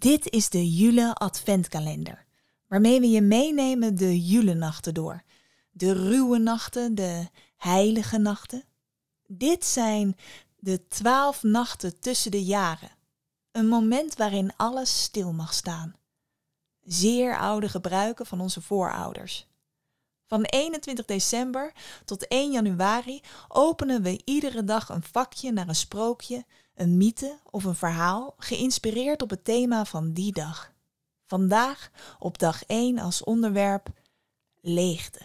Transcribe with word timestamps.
Dit 0.00 0.30
is 0.30 0.48
de 0.48 0.70
Jule 0.74 1.14
Adventkalender, 1.14 2.26
waarmee 2.66 3.00
we 3.00 3.08
je 3.08 3.20
meenemen 3.20 3.94
de 3.94 4.20
Julenachten 4.26 4.94
door. 4.94 5.22
De 5.70 5.92
ruwe 5.92 6.38
nachten, 6.38 6.94
de 6.94 7.28
heilige 7.56 8.18
nachten. 8.18 8.64
Dit 9.26 9.64
zijn 9.64 10.16
de 10.56 10.86
twaalf 10.88 11.42
nachten 11.42 12.00
tussen 12.00 12.30
de 12.30 12.44
jaren. 12.44 12.90
Een 13.52 13.68
moment 13.68 14.16
waarin 14.16 14.56
alles 14.56 15.02
stil 15.02 15.32
mag 15.32 15.54
staan. 15.54 15.94
Zeer 16.80 17.38
oude 17.38 17.68
gebruiken 17.68 18.26
van 18.26 18.40
onze 18.40 18.60
voorouders. 18.60 19.46
Van 20.26 20.42
21 20.42 21.04
december 21.04 21.72
tot 22.04 22.28
1 22.28 22.52
januari 22.52 23.20
openen 23.48 24.02
we 24.02 24.20
iedere 24.24 24.64
dag 24.64 24.88
een 24.88 25.02
vakje 25.02 25.52
naar 25.52 25.68
een 25.68 25.74
sprookje, 25.74 26.44
een 26.80 26.96
mythe 26.96 27.38
of 27.50 27.64
een 27.64 27.74
verhaal 27.74 28.34
geïnspireerd 28.38 29.22
op 29.22 29.30
het 29.30 29.44
thema 29.44 29.84
van 29.84 30.12
die 30.12 30.32
dag. 30.32 30.72
Vandaag 31.26 31.90
op 32.18 32.38
dag 32.38 32.64
1 32.64 32.98
als 32.98 33.24
onderwerp 33.24 33.88
leegte. 34.60 35.20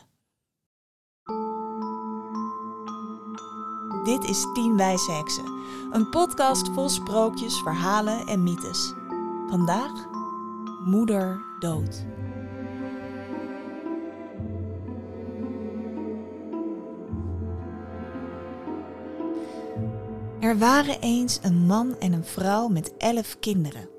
Dit 4.04 4.24
is 4.24 4.46
Tien 4.54 4.78
Wijze 4.78 5.12
Heksen, 5.12 5.46
een 5.92 6.10
podcast 6.10 6.70
vol 6.70 6.90
sprookjes, 6.90 7.60
verhalen 7.60 8.28
en 8.28 8.44
mythes. 8.44 8.94
Vandaag 9.48 10.06
Moeder 10.86 11.42
Dood. 11.60 12.06
Er 20.46 20.58
waren 20.58 21.02
eens 21.02 21.40
een 21.42 21.66
man 21.66 22.00
en 22.00 22.14
een 22.14 22.26
vrouw 22.26 22.68
met 22.68 22.98
elf 22.98 23.40
kinderen. 23.40 23.90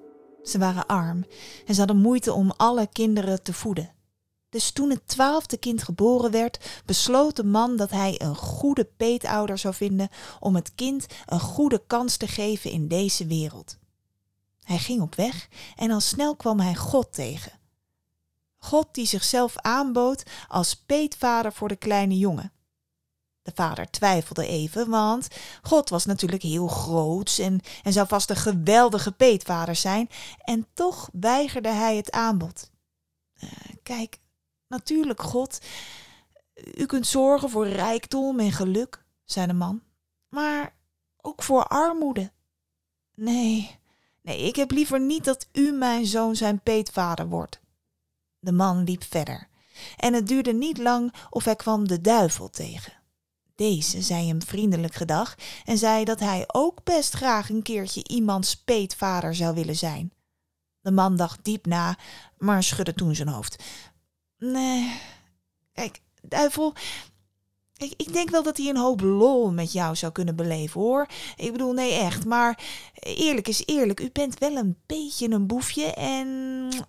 Ze 0.42 0.58
waren 0.58 0.86
arm 0.86 1.24
en 1.66 1.74
ze 1.74 1.78
hadden 1.78 2.00
moeite 2.00 2.32
om 2.32 2.50
alle 2.56 2.88
kinderen 2.92 3.42
te 3.42 3.52
voeden. 3.52 3.92
Dus 4.48 4.70
toen 4.70 4.90
het 4.90 5.08
twaalfde 5.08 5.56
kind 5.56 5.82
geboren 5.82 6.30
werd, 6.30 6.82
besloot 6.84 7.36
de 7.36 7.44
man 7.44 7.76
dat 7.76 7.90
hij 7.90 8.20
een 8.20 8.36
goede 8.36 8.84
peetouder 8.84 9.58
zou 9.58 9.74
vinden 9.74 10.08
om 10.40 10.54
het 10.54 10.74
kind 10.74 11.06
een 11.26 11.40
goede 11.40 11.82
kans 11.86 12.16
te 12.16 12.26
geven 12.26 12.70
in 12.70 12.88
deze 12.88 13.26
wereld. 13.26 13.78
Hij 14.62 14.78
ging 14.78 15.02
op 15.02 15.14
weg 15.14 15.48
en 15.76 15.90
al 15.90 16.00
snel 16.00 16.36
kwam 16.36 16.60
hij 16.60 16.74
God 16.74 17.12
tegen. 17.12 17.52
God 18.58 18.88
die 18.92 19.06
zichzelf 19.06 19.56
aanbood 19.56 20.22
als 20.48 20.76
peetvader 20.76 21.52
voor 21.52 21.68
de 21.68 21.76
kleine 21.76 22.18
jongen. 22.18 22.52
De 23.46 23.52
vader 23.54 23.90
twijfelde 23.90 24.46
even, 24.46 24.88
want 24.88 25.28
God 25.62 25.88
was 25.88 26.04
natuurlijk 26.04 26.42
heel 26.42 26.66
groots 26.66 27.38
en, 27.38 27.60
en 27.82 27.92
zou 27.92 28.06
vast 28.08 28.30
een 28.30 28.36
geweldige 28.36 29.12
peetvader 29.12 29.76
zijn. 29.76 30.08
En 30.38 30.66
toch 30.72 31.08
weigerde 31.12 31.68
hij 31.68 31.96
het 31.96 32.10
aanbod. 32.10 32.70
Uh, 33.44 33.50
kijk, 33.82 34.18
natuurlijk 34.68 35.22
God, 35.22 35.60
u 36.74 36.86
kunt 36.86 37.06
zorgen 37.06 37.50
voor 37.50 37.68
rijkdom 37.68 38.40
en 38.40 38.52
geluk, 38.52 39.04
zei 39.24 39.46
de 39.46 39.52
man, 39.52 39.82
maar 40.28 40.74
ook 41.20 41.42
voor 41.42 41.64
armoede. 41.64 42.32
Nee, 43.14 43.78
nee, 44.22 44.42
ik 44.42 44.56
heb 44.56 44.70
liever 44.70 45.00
niet 45.00 45.24
dat 45.24 45.48
u 45.52 45.72
mijn 45.72 46.06
zoon 46.06 46.36
zijn 46.36 46.60
peetvader 46.60 47.28
wordt. 47.28 47.60
De 48.38 48.52
man 48.52 48.84
liep 48.84 49.02
verder 49.02 49.48
en 49.96 50.14
het 50.14 50.26
duurde 50.26 50.52
niet 50.52 50.78
lang 50.78 51.14
of 51.30 51.44
hij 51.44 51.56
kwam 51.56 51.88
de 51.88 52.00
duivel 52.00 52.50
tegen. 52.50 52.95
Deze 53.56 54.02
zei 54.02 54.28
hem 54.28 54.42
vriendelijk 54.42 54.94
gedag 54.94 55.34
en 55.64 55.78
zei 55.78 56.04
dat 56.04 56.20
hij 56.20 56.44
ook 56.46 56.84
best 56.84 57.14
graag 57.14 57.50
een 57.50 57.62
keertje 57.62 58.08
iemands 58.08 58.56
peetvader 58.56 59.34
zou 59.34 59.54
willen 59.54 59.76
zijn. 59.76 60.12
De 60.80 60.90
man 60.90 61.16
dacht 61.16 61.44
diep 61.44 61.66
na, 61.66 61.98
maar 62.38 62.62
schudde 62.62 62.94
toen 62.94 63.14
zijn 63.14 63.28
hoofd. 63.28 63.62
Nee, 64.38 65.00
kijk, 65.72 66.00
duivel, 66.22 66.74
ik, 67.76 67.92
ik 67.96 68.12
denk 68.12 68.30
wel 68.30 68.42
dat 68.42 68.56
hij 68.56 68.68
een 68.68 68.76
hoop 68.76 69.00
lol 69.00 69.52
met 69.52 69.72
jou 69.72 69.96
zou 69.96 70.12
kunnen 70.12 70.36
beleven 70.36 70.80
hoor. 70.80 71.06
Ik 71.36 71.52
bedoel, 71.52 71.72
nee 71.72 71.92
echt, 71.92 72.24
maar 72.24 72.64
eerlijk 72.94 73.48
is 73.48 73.62
eerlijk, 73.66 74.00
u 74.00 74.10
bent 74.12 74.38
wel 74.38 74.56
een 74.56 74.78
beetje 74.86 75.30
een 75.30 75.46
boefje 75.46 75.94
en 75.94 76.28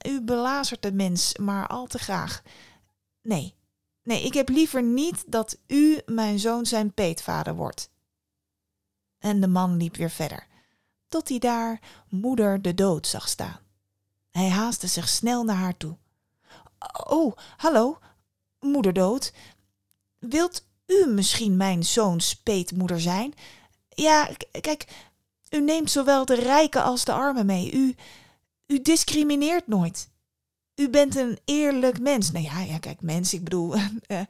u 0.08 0.22
belazert 0.22 0.82
de 0.82 0.92
mens 0.92 1.38
maar 1.38 1.68
al 1.68 1.86
te 1.86 2.00
graag. 2.00 2.42
Nee, 3.22 3.54
Nee, 4.08 4.24
ik 4.24 4.34
heb 4.34 4.50
liever 4.50 4.84
niet 4.84 5.24
dat 5.28 5.58
u 5.68 6.02
mijn 6.06 6.40
zoon 6.40 6.66
zijn 6.66 6.94
peetvader 6.94 7.56
wordt. 7.56 7.90
En 9.20 9.42
de 9.42 9.48
man 9.48 9.78
liep 9.78 9.96
weer 9.96 10.10
verder, 10.10 10.48
tot 11.08 11.30
hij 11.30 11.40
daar 11.40 11.80
moeder 12.10 12.62
de 12.62 12.74
dood 12.74 13.08
zag 13.08 13.28
staan. 13.28 13.60
Hij 14.32 14.50
haastte 14.50 14.88
zich 14.88 15.10
snel 15.10 15.44
naar 15.44 15.56
haar 15.56 15.78
toe. 15.78 15.98
Oh, 17.08 17.36
hallo, 17.58 18.00
moeder 18.60 18.94
dood. 18.94 19.34
Wilt 20.20 20.66
u 20.86 21.06
misschien 21.08 21.58
mijn 21.58 21.84
zoons 21.84 22.36
peetmoeder 22.36 23.02
zijn? 23.02 23.34
Ja, 23.90 24.30
kijk, 24.62 25.08
u 25.50 25.62
neemt 25.62 25.92
zowel 25.92 26.26
de 26.26 26.36
rijken 26.36 26.84
als 26.84 27.06
de 27.06 27.14
armen 27.14 27.46
mee. 27.46 27.74
U, 27.74 27.96
u 28.68 28.82
discrimineert 28.82 29.68
nooit 29.68 30.10
u 30.78 30.90
bent 30.90 31.16
een 31.16 31.40
eerlijk 31.46 32.00
mens. 32.00 32.32
Nou 32.32 32.46
ja, 32.46 32.60
ja 32.60 32.78
kijk, 32.78 33.02
mens, 33.02 33.34
ik 33.34 33.44
bedoel, 33.44 33.76
uh, 33.76 34.22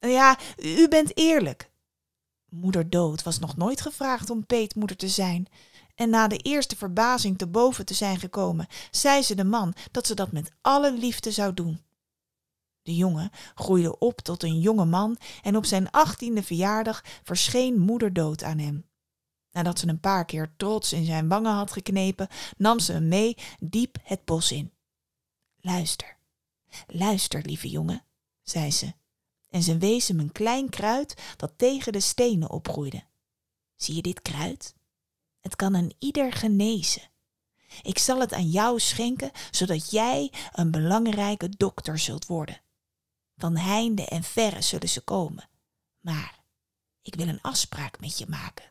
ja, 0.18 0.38
u 0.56 0.88
bent 0.88 1.16
eerlijk. 1.16 1.70
Moeder 2.48 2.90
Dood 2.90 3.22
was 3.22 3.38
nog 3.38 3.56
nooit 3.56 3.80
gevraagd 3.80 4.30
om 4.30 4.46
peetmoeder 4.46 4.96
te 4.96 5.08
zijn. 5.08 5.46
En 5.94 6.10
na 6.10 6.28
de 6.28 6.36
eerste 6.36 6.76
verbazing 6.76 7.38
te 7.38 7.46
boven 7.46 7.84
te 7.84 7.94
zijn 7.94 8.18
gekomen, 8.18 8.66
zei 8.90 9.22
ze 9.22 9.34
de 9.34 9.44
man 9.44 9.74
dat 9.90 10.06
ze 10.06 10.14
dat 10.14 10.32
met 10.32 10.52
alle 10.60 10.92
liefde 10.92 11.30
zou 11.30 11.54
doen. 11.54 11.80
De 12.82 12.94
jongen 12.94 13.30
groeide 13.54 13.98
op 13.98 14.20
tot 14.20 14.42
een 14.42 14.60
jonge 14.60 14.84
man 14.84 15.16
en 15.42 15.56
op 15.56 15.64
zijn 15.64 15.90
achttiende 15.90 16.42
verjaardag 16.42 17.04
verscheen 17.22 17.78
moeder 17.78 18.12
dood 18.12 18.42
aan 18.42 18.58
hem. 18.58 18.84
Nadat 19.50 19.78
ze 19.78 19.88
een 19.88 20.00
paar 20.00 20.24
keer 20.24 20.54
trots 20.56 20.92
in 20.92 21.04
zijn 21.04 21.28
wangen 21.28 21.52
had 21.52 21.72
geknepen, 21.72 22.28
nam 22.56 22.78
ze 22.78 22.92
hem 22.92 23.08
mee 23.08 23.36
diep 23.58 23.96
het 24.02 24.24
bos 24.24 24.52
in. 24.52 24.75
Luister, 25.66 26.16
luister, 26.86 27.42
lieve 27.42 27.68
jongen, 27.68 28.04
zei 28.42 28.70
ze, 28.70 28.94
en 29.50 29.62
ze 29.62 29.78
wees 29.78 30.08
hem 30.08 30.20
een 30.20 30.32
klein 30.32 30.68
kruid 30.68 31.34
dat 31.36 31.52
tegen 31.56 31.92
de 31.92 32.00
stenen 32.00 32.50
opgroeide. 32.50 33.04
Zie 33.76 33.94
je 33.94 34.02
dit 34.02 34.22
kruid? 34.22 34.74
Het 35.40 35.56
kan 35.56 35.74
een 35.74 35.94
ieder 35.98 36.32
genezen. 36.32 37.02
Ik 37.82 37.98
zal 37.98 38.20
het 38.20 38.32
aan 38.32 38.48
jou 38.48 38.80
schenken, 38.80 39.30
zodat 39.50 39.90
jij 39.90 40.32
een 40.52 40.70
belangrijke 40.70 41.48
dokter 41.48 41.98
zult 41.98 42.26
worden. 42.26 42.60
Van 43.36 43.56
heinde 43.56 44.06
en 44.06 44.22
verre 44.22 44.62
zullen 44.62 44.88
ze 44.88 45.00
komen. 45.00 45.48
Maar 46.00 46.44
ik 47.02 47.14
wil 47.14 47.28
een 47.28 47.42
afspraak 47.42 48.00
met 48.00 48.18
je 48.18 48.26
maken. 48.28 48.70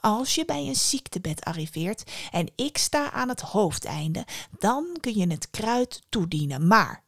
Als 0.00 0.34
je 0.34 0.44
bij 0.44 0.66
een 0.66 0.76
ziektebed 0.76 1.44
arriveert 1.44 2.10
en 2.30 2.52
ik 2.56 2.78
sta 2.78 3.10
aan 3.10 3.28
het 3.28 3.40
hoofdeinde, 3.40 4.26
dan 4.58 4.96
kun 5.00 5.14
je 5.14 5.26
het 5.26 5.50
kruid 5.50 6.02
toedienen. 6.08 6.66
Maar 6.66 7.04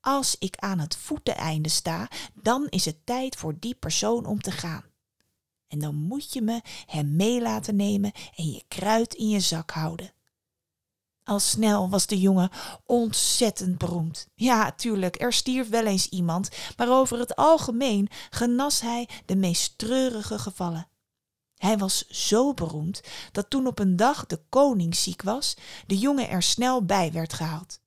als 0.00 0.36
ik 0.38 0.56
aan 0.56 0.78
het 0.78 0.96
voeteneinde 0.96 1.68
sta, 1.68 2.08
dan 2.34 2.66
is 2.68 2.84
het 2.84 3.06
tijd 3.06 3.36
voor 3.36 3.58
die 3.58 3.74
persoon 3.74 4.26
om 4.26 4.40
te 4.40 4.50
gaan. 4.50 4.84
En 5.68 5.78
dan 5.78 5.94
moet 5.94 6.32
je 6.32 6.42
me 6.42 6.60
hem 6.86 7.16
mee 7.16 7.40
laten 7.40 7.76
nemen 7.76 8.12
en 8.34 8.50
je 8.50 8.62
kruid 8.68 9.14
in 9.14 9.28
je 9.28 9.40
zak 9.40 9.70
houden. 9.70 10.12
Al 11.24 11.40
snel 11.40 11.88
was 11.88 12.06
de 12.06 12.20
jongen 12.20 12.50
ontzettend 12.86 13.78
beroemd. 13.78 14.28
Ja, 14.34 14.72
tuurlijk, 14.72 15.20
er 15.20 15.32
stierf 15.32 15.68
wel 15.68 15.86
eens 15.86 16.08
iemand, 16.08 16.48
maar 16.76 16.90
over 16.90 17.18
het 17.18 17.36
algemeen 17.36 18.08
genas 18.30 18.80
hij 18.80 19.08
de 19.26 19.36
meest 19.36 19.78
treurige 19.78 20.38
gevallen. 20.38 20.88
Hij 21.62 21.78
was 21.78 22.06
zo 22.08 22.54
beroemd 22.54 23.00
dat 23.32 23.50
toen 23.50 23.66
op 23.66 23.78
een 23.78 23.96
dag 23.96 24.26
de 24.26 24.40
koning 24.48 24.96
ziek 24.96 25.22
was, 25.22 25.56
de 25.86 25.98
jongen 25.98 26.28
er 26.28 26.42
snel 26.42 26.84
bij 26.84 27.12
werd 27.12 27.32
gehaald. 27.32 27.80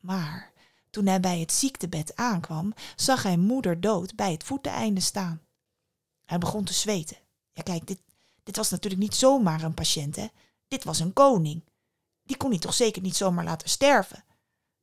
Maar 0.00 0.52
toen 0.90 1.06
hij 1.06 1.20
bij 1.20 1.38
het 1.40 1.52
ziektebed 1.52 2.16
aankwam, 2.16 2.74
zag 2.96 3.22
hij 3.22 3.36
moeder 3.36 3.80
dood 3.80 4.14
bij 4.14 4.32
het 4.32 4.44
voeteneinde 4.44 5.00
staan. 5.00 5.40
Hij 6.24 6.38
begon 6.38 6.64
te 6.64 6.72
zweten. 6.72 7.16
Ja, 7.52 7.62
kijk, 7.62 7.86
dit, 7.86 8.00
dit 8.42 8.56
was 8.56 8.70
natuurlijk 8.70 9.02
niet 9.02 9.14
zomaar 9.14 9.62
een 9.62 9.74
patiënt, 9.74 10.16
hè? 10.16 10.26
Dit 10.68 10.84
was 10.84 11.00
een 11.00 11.12
koning. 11.12 11.64
Die 12.22 12.36
kon 12.36 12.50
hij 12.50 12.58
toch 12.58 12.74
zeker 12.74 13.02
niet 13.02 13.16
zomaar 13.16 13.44
laten 13.44 13.68
sterven. 13.68 14.24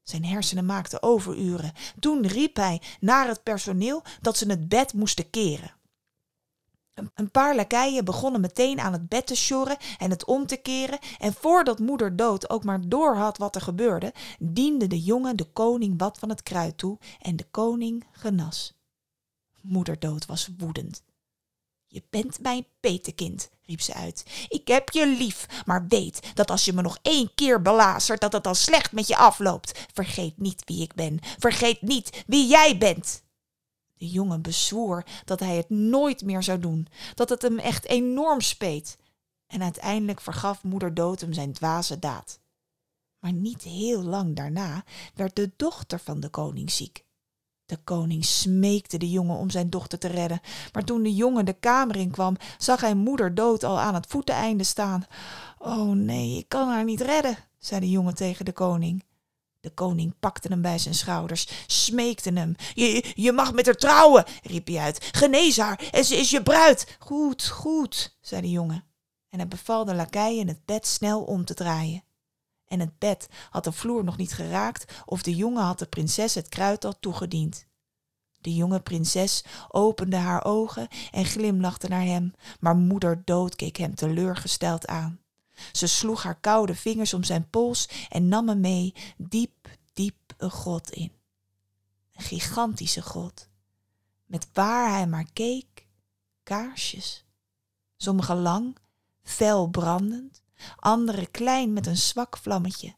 Zijn 0.03 0.25
hersenen 0.25 0.65
maakten 0.65 1.03
overuren. 1.03 1.73
Toen 1.99 2.27
riep 2.27 2.55
hij 2.55 2.81
naar 2.99 3.27
het 3.27 3.43
personeel 3.43 4.03
dat 4.21 4.37
ze 4.37 4.49
het 4.49 4.69
bed 4.69 4.93
moesten 4.93 5.29
keren. 5.29 5.73
Een 6.95 7.31
paar 7.31 7.55
lakeien 7.55 8.05
begonnen 8.05 8.41
meteen 8.41 8.79
aan 8.79 8.93
het 8.93 9.09
bed 9.09 9.27
te 9.27 9.35
sjorren 9.35 9.77
en 9.97 10.09
het 10.09 10.25
om 10.25 10.45
te 10.47 10.57
keren, 10.57 10.99
en 11.19 11.33
voordat 11.33 11.79
moeder 11.79 12.15
dood 12.15 12.49
ook 12.49 12.63
maar 12.63 12.81
door 12.87 13.15
had 13.15 13.37
wat 13.37 13.55
er 13.55 13.61
gebeurde, 13.61 14.13
diende 14.39 14.87
de 14.87 15.01
jongen 15.01 15.35
de 15.35 15.45
koning 15.45 15.93
wat 15.97 16.17
van 16.17 16.29
het 16.29 16.43
kruid 16.43 16.77
toe 16.77 16.97
en 17.21 17.35
de 17.35 17.45
koning 17.51 18.05
genas. 18.11 18.73
Moeder 19.61 19.99
dood 19.99 20.25
was 20.25 20.49
woedend. 20.57 21.03
Je 21.87 22.03
bent 22.09 22.39
mijn 22.41 22.65
petekind, 22.79 23.49
riep 23.65 23.81
ze 23.81 23.93
uit. 23.93 24.45
Ik 24.47 24.67
heb 24.67 24.89
je 24.89 25.07
lief, 25.07 25.63
maar 25.65 25.85
weet 25.87 26.31
dat 26.33 26.51
als 26.51 26.65
je 26.65 26.73
me 26.73 26.81
nog 26.81 26.97
één 27.01 27.31
keer 27.35 27.61
belazert, 27.61 28.21
dat 28.21 28.33
het 28.33 28.43
dan 28.43 28.55
slecht 28.55 28.91
met 28.91 29.07
je 29.07 29.17
afloopt. 29.17 29.85
Vergeet 29.93 30.37
niet 30.37 30.63
wie 30.65 30.81
ik 30.81 30.93
ben. 30.93 31.19
Vergeet 31.21 31.81
niet 31.81 32.23
wie 32.27 32.47
jij 32.47 32.77
bent. 32.77 33.23
De 34.05 34.11
jongen 34.11 34.41
bezwoer 34.41 35.05
dat 35.23 35.39
hij 35.39 35.55
het 35.55 35.69
nooit 35.69 36.23
meer 36.23 36.43
zou 36.43 36.59
doen, 36.59 36.87
dat 37.13 37.29
het 37.29 37.41
hem 37.41 37.59
echt 37.59 37.85
enorm 37.85 38.41
speet. 38.41 38.97
En 39.47 39.63
uiteindelijk 39.63 40.21
vergaf 40.21 40.63
moeder 40.63 40.93
dood 40.93 41.21
hem 41.21 41.33
zijn 41.33 41.53
dwaze 41.53 41.99
daad. 41.99 42.39
Maar 43.19 43.33
niet 43.33 43.61
heel 43.61 44.03
lang 44.03 44.35
daarna 44.35 44.83
werd 45.15 45.35
de 45.35 45.51
dochter 45.55 45.99
van 45.99 46.19
de 46.19 46.29
koning 46.29 46.71
ziek. 46.71 47.05
De 47.65 47.77
koning 47.83 48.25
smeekte 48.25 48.97
de 48.97 49.09
jongen 49.09 49.37
om 49.37 49.49
zijn 49.49 49.69
dochter 49.69 49.99
te 49.99 50.07
redden, 50.07 50.41
maar 50.71 50.83
toen 50.83 51.03
de 51.03 51.15
jongen 51.15 51.45
de 51.45 51.53
kamer 51.53 51.95
in 51.95 52.11
kwam, 52.11 52.35
zag 52.57 52.81
hij 52.81 52.95
moeder 52.95 53.35
dood 53.35 53.63
al 53.63 53.79
aan 53.79 53.93
het 53.93 54.07
voeteneinde 54.07 54.63
staan. 54.63 55.05
Oh 55.57 55.91
nee, 55.91 56.37
ik 56.37 56.49
kan 56.49 56.67
haar 56.67 56.83
niet 56.83 57.01
redden, 57.01 57.37
zei 57.59 57.79
de 57.79 57.89
jongen 57.89 58.15
tegen 58.15 58.45
de 58.45 58.53
koning. 58.53 59.03
De 59.65 59.73
koning 59.73 60.13
pakte 60.19 60.47
hem 60.47 60.61
bij 60.61 60.77
zijn 60.77 60.95
schouders, 60.95 61.47
smeekte 61.67 62.31
hem. 62.33 62.55
Je, 62.73 63.11
je 63.15 63.31
mag 63.31 63.53
met 63.53 63.65
haar 63.65 63.75
trouwen, 63.75 64.25
riep 64.43 64.67
hij 64.67 64.77
uit. 64.77 65.09
Genees 65.11 65.57
haar 65.57 65.89
en 65.91 66.05
ze 66.05 66.15
is 66.15 66.29
je 66.29 66.43
bruid. 66.43 66.97
Goed, 66.99 67.47
goed, 67.47 68.17
zei 68.21 68.41
de 68.41 68.49
jongen. 68.49 68.83
En 69.29 69.39
hij 69.39 69.47
beval 69.47 69.85
de 69.85 69.95
lakeien 69.95 70.47
het 70.47 70.65
bed 70.65 70.87
snel 70.87 71.23
om 71.23 71.45
te 71.45 71.53
draaien 71.53 72.03
en 72.67 72.79
het 72.79 72.99
bed 72.99 73.27
had 73.49 73.63
de 73.63 73.71
vloer 73.71 74.03
nog 74.03 74.17
niet 74.17 74.33
geraakt 74.33 75.01
of 75.05 75.21
de 75.21 75.35
jongen 75.35 75.63
had 75.63 75.79
de 75.79 75.85
prinses 75.85 76.35
het 76.35 76.49
kruid 76.49 76.85
al 76.85 76.99
toegediend. 76.99 77.67
De 78.41 78.55
jonge 78.55 78.79
prinses 78.79 79.45
opende 79.67 80.15
haar 80.15 80.43
ogen 80.43 80.87
en 81.11 81.25
glimlachte 81.25 81.87
naar 81.87 82.03
hem, 82.03 82.33
maar 82.59 82.75
moeder 82.75 83.21
dood 83.25 83.55
keek 83.55 83.77
hem 83.77 83.95
teleurgesteld 83.95 84.87
aan. 84.87 85.24
Ze 85.71 85.87
sloeg 85.87 86.23
haar 86.23 86.39
koude 86.39 86.75
vingers 86.75 87.13
om 87.13 87.23
zijn 87.23 87.49
pols 87.49 87.89
en 88.09 88.27
nam 88.27 88.47
hem 88.47 88.59
mee 88.59 88.93
diep, 89.17 89.69
diep 89.93 90.33
een 90.37 90.51
grot 90.51 90.91
in. 90.91 91.11
Een 92.13 92.23
gigantische 92.23 93.01
grot, 93.01 93.49
met 94.25 94.47
waar 94.53 94.89
hij 94.89 95.07
maar 95.07 95.31
keek, 95.33 95.87
kaarsjes. 96.43 97.25
Sommige 97.97 98.35
lang, 98.35 98.77
fel 99.23 99.67
brandend, 99.67 100.41
andere 100.75 101.25
klein 101.25 101.73
met 101.73 101.87
een 101.87 101.97
zwak 101.97 102.37
vlammetje. 102.37 102.95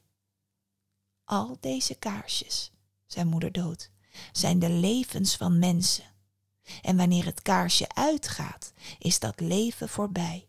Al 1.24 1.58
deze 1.60 1.96
kaarsjes, 1.96 2.72
zei 3.06 3.26
moeder 3.26 3.52
dood, 3.52 3.92
zijn 4.32 4.60
de 4.60 4.70
levens 4.70 5.36
van 5.36 5.60
mensen. 5.60 6.06
En 6.82 6.98
wanneer 6.98 7.26
het 7.26 7.42
kaarsje 7.42 7.90
uitgaat, 7.90 8.74
is 9.00 9.20
dat 9.20 9.40
leven 9.40 9.90
voorbij. 9.90 10.47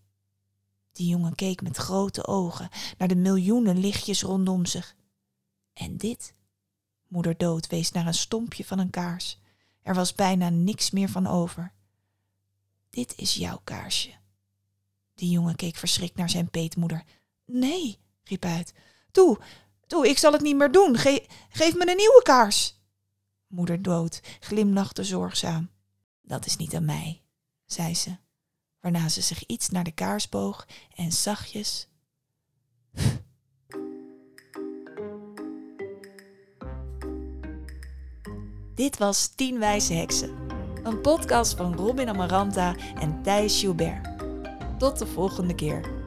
Die 0.99 1.09
jongen 1.09 1.35
keek 1.35 1.63
met 1.63 1.77
grote 1.77 2.27
ogen 2.27 2.69
naar 2.97 3.09
de 3.09 3.17
miljoenen 3.17 3.79
lichtjes 3.79 4.23
rondom 4.23 4.67
zich. 4.67 4.95
En 5.73 5.97
dit? 5.97 6.35
Moeder 7.09 7.37
dood 7.37 7.67
wees 7.67 7.93
naar 7.93 8.07
een 8.07 8.15
stompje 8.15 8.65
van 8.65 8.79
een 8.79 8.91
kaars. 8.91 9.39
Er 9.83 9.95
was 9.95 10.15
bijna 10.15 10.49
niks 10.49 10.91
meer 10.91 11.09
van 11.09 11.27
over. 11.27 11.73
Dit 12.91 13.15
is 13.17 13.35
jouw 13.35 13.61
kaarsje. 13.65 14.11
Die 15.15 15.31
jongen 15.31 15.57
keek 15.57 15.77
verschrikt 15.77 16.17
naar 16.17 16.31
zijn 16.31 16.51
peetmoeder. 16.51 17.05
Nee, 17.45 17.99
riep 18.25 18.43
hij 18.43 18.53
uit. 18.53 18.75
Toe, 19.11 19.39
toe, 19.87 20.09
ik 20.09 20.19
zal 20.19 20.33
het 20.33 20.43
niet 20.43 20.57
meer 20.57 20.73
doen. 20.73 20.97
geef 20.97 21.75
me 21.75 21.91
een 21.91 21.97
nieuwe 21.97 22.21
kaars. 22.23 22.81
Moeder 23.47 23.83
dood 23.83 24.21
glimlachte 24.41 25.05
zorgzaam. 25.05 25.71
Dat 26.23 26.47
is 26.47 26.57
niet 26.57 26.75
aan 26.75 26.85
mij, 26.85 27.23
zei 27.67 27.95
ze, 27.95 28.17
waarna 28.81 29.09
ze 29.09 29.21
zich 29.21 29.47
iets 29.47 29.69
naar 29.69 29.85
de 29.85 29.93
kaars 29.93 30.29
boog 30.29 30.67
en 30.95 31.13
zachtjes. 31.13 31.89
Dit 38.75 38.99
was 38.99 39.27
Tien 39.27 39.59
Wijze 39.59 39.95
Heksen, 39.95 40.37
een 40.83 41.01
podcast 41.01 41.57
van 41.57 41.75
Robin 41.75 42.09
Amaranta 42.09 42.77
en 42.95 43.23
Thijs 43.23 43.61
Gilbert. 43.61 44.09
Tot 44.79 44.99
de 44.99 45.07
volgende 45.07 45.55
keer. 45.55 45.98